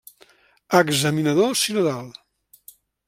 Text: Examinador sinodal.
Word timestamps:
Examinador 0.83 1.51
sinodal. 1.63 2.09